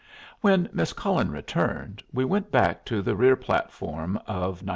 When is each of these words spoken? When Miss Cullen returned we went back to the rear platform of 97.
When 0.39 0.67
Miss 0.73 0.93
Cullen 0.93 1.29
returned 1.29 2.01
we 2.11 2.25
went 2.25 2.49
back 2.49 2.85
to 2.85 3.03
the 3.03 3.15
rear 3.15 3.35
platform 3.35 4.17
of 4.25 4.63
97. 4.63 4.69